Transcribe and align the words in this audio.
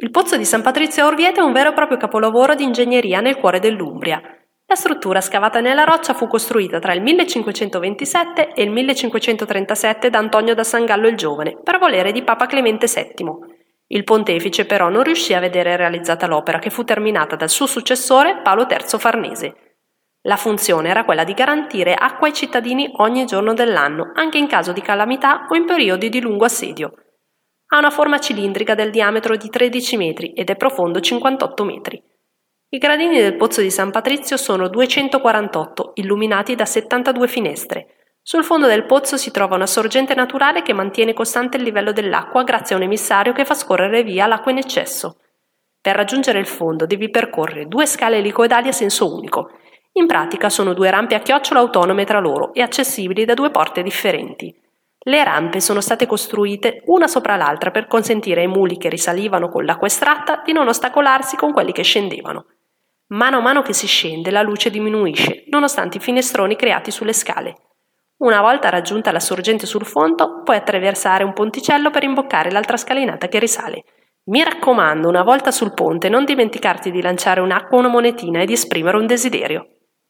Il 0.00 0.12
pozzo 0.12 0.36
di 0.36 0.44
San 0.44 0.62
Patrizio 0.62 1.02
a 1.02 1.06
Orvieto 1.08 1.40
è 1.40 1.42
un 1.42 1.50
vero 1.50 1.70
e 1.70 1.72
proprio 1.72 1.98
capolavoro 1.98 2.54
di 2.54 2.62
ingegneria 2.62 3.20
nel 3.20 3.34
cuore 3.34 3.58
dell'Umbria. 3.58 4.22
La 4.66 4.76
struttura 4.76 5.20
scavata 5.20 5.58
nella 5.58 5.82
roccia 5.82 6.14
fu 6.14 6.28
costruita 6.28 6.78
tra 6.78 6.92
il 6.92 7.02
1527 7.02 8.52
e 8.54 8.62
il 8.62 8.70
1537 8.70 10.08
da 10.08 10.18
Antonio 10.20 10.54
da 10.54 10.62
San 10.62 10.84
Gallo 10.84 11.08
il 11.08 11.16
Giovane, 11.16 11.58
per 11.64 11.80
volere 11.80 12.12
di 12.12 12.22
Papa 12.22 12.46
Clemente 12.46 12.86
VII. 12.86 13.26
Il 13.88 14.04
pontefice 14.04 14.66
però 14.66 14.88
non 14.88 15.02
riuscì 15.02 15.34
a 15.34 15.40
vedere 15.40 15.74
realizzata 15.74 16.28
l'opera 16.28 16.60
che 16.60 16.70
fu 16.70 16.84
terminata 16.84 17.34
dal 17.34 17.50
suo 17.50 17.66
successore 17.66 18.40
Paolo 18.40 18.68
III 18.70 18.98
Farnese. 19.00 19.54
La 20.22 20.36
funzione 20.36 20.90
era 20.90 21.04
quella 21.04 21.24
di 21.24 21.34
garantire 21.34 21.94
acqua 21.94 22.28
ai 22.28 22.34
cittadini 22.34 22.88
ogni 22.98 23.24
giorno 23.24 23.52
dell'anno, 23.52 24.12
anche 24.14 24.38
in 24.38 24.46
caso 24.46 24.70
di 24.70 24.80
calamità 24.80 25.46
o 25.48 25.56
in 25.56 25.64
periodi 25.64 26.08
di 26.08 26.20
lungo 26.20 26.44
assedio. 26.44 26.92
Ha 27.70 27.76
una 27.76 27.90
forma 27.90 28.18
cilindrica 28.18 28.74
del 28.74 28.90
diametro 28.90 29.36
di 29.36 29.50
13 29.50 29.96
metri 29.98 30.32
ed 30.32 30.48
è 30.48 30.56
profondo 30.56 31.00
58 31.00 31.64
metri. 31.64 32.02
I 32.70 32.78
gradini 32.78 33.18
del 33.18 33.36
pozzo 33.36 33.60
di 33.60 33.70
San 33.70 33.90
Patrizio 33.90 34.38
sono 34.38 34.68
248, 34.68 35.92
illuminati 35.96 36.54
da 36.54 36.64
72 36.64 37.28
finestre. 37.28 37.86
Sul 38.22 38.42
fondo 38.42 38.66
del 38.66 38.86
pozzo 38.86 39.18
si 39.18 39.30
trova 39.30 39.56
una 39.56 39.66
sorgente 39.66 40.14
naturale 40.14 40.62
che 40.62 40.72
mantiene 40.72 41.12
costante 41.12 41.58
il 41.58 41.62
livello 41.62 41.92
dell'acqua 41.92 42.42
grazie 42.42 42.74
a 42.74 42.78
un 42.78 42.84
emissario 42.84 43.34
che 43.34 43.44
fa 43.44 43.52
scorrere 43.52 44.02
via 44.02 44.26
l'acqua 44.26 44.50
in 44.50 44.58
eccesso. 44.58 45.18
Per 45.78 45.94
raggiungere 45.94 46.38
il 46.38 46.46
fondo 46.46 46.86
devi 46.86 47.10
percorrere 47.10 47.68
due 47.68 47.84
scale 47.84 48.16
elicoidali 48.16 48.68
a 48.68 48.72
senso 48.72 49.14
unico. 49.14 49.50
In 49.92 50.06
pratica 50.06 50.48
sono 50.48 50.72
due 50.72 50.90
rampe 50.90 51.16
a 51.16 51.20
chiocciola 51.20 51.60
autonome 51.60 52.06
tra 52.06 52.18
loro 52.18 52.54
e 52.54 52.62
accessibili 52.62 53.26
da 53.26 53.34
due 53.34 53.50
porte 53.50 53.82
differenti. 53.82 54.54
Le 55.08 55.24
rampe 55.24 55.60
sono 55.60 55.80
state 55.80 56.04
costruite 56.04 56.82
una 56.84 57.06
sopra 57.06 57.36
l'altra 57.36 57.70
per 57.70 57.86
consentire 57.86 58.42
ai 58.42 58.46
muli 58.46 58.76
che 58.76 58.90
risalivano 58.90 59.48
con 59.48 59.64
l'acqua 59.64 59.86
estratta 59.86 60.42
di 60.44 60.52
non 60.52 60.68
ostacolarsi 60.68 61.34
con 61.34 61.50
quelli 61.50 61.72
che 61.72 61.82
scendevano. 61.82 62.44
Mano 63.08 63.38
a 63.38 63.40
mano 63.40 63.62
che 63.62 63.72
si 63.72 63.86
scende 63.86 64.30
la 64.30 64.42
luce 64.42 64.68
diminuisce, 64.68 65.44
nonostante 65.46 65.96
i 65.96 66.00
finestroni 66.00 66.56
creati 66.56 66.90
sulle 66.90 67.14
scale. 67.14 67.54
Una 68.18 68.42
volta 68.42 68.68
raggiunta 68.68 69.10
la 69.10 69.18
sorgente 69.18 69.64
sul 69.64 69.86
fondo, 69.86 70.42
puoi 70.44 70.58
attraversare 70.58 71.24
un 71.24 71.32
ponticello 71.32 71.88
per 71.88 72.02
imboccare 72.02 72.50
l'altra 72.50 72.76
scalinata 72.76 73.28
che 73.28 73.38
risale. 73.38 73.84
Mi 74.24 74.44
raccomando, 74.44 75.08
una 75.08 75.22
volta 75.22 75.50
sul 75.50 75.72
ponte, 75.72 76.10
non 76.10 76.26
dimenticarti 76.26 76.90
di 76.90 77.00
lanciare 77.00 77.40
un'acqua 77.40 77.78
o 77.78 77.80
una 77.80 77.88
monetina 77.88 78.42
e 78.42 78.44
di 78.44 78.52
esprimere 78.52 78.98
un 78.98 79.06
desiderio. 79.06 79.77